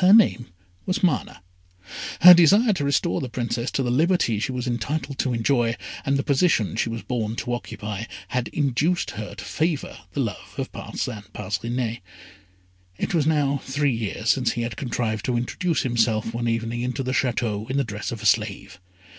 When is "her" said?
0.00-0.14, 2.22-2.32, 9.10-9.34